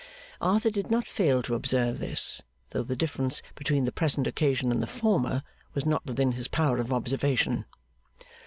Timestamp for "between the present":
3.53-4.25